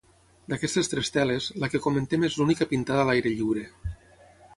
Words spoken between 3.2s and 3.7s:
lliure.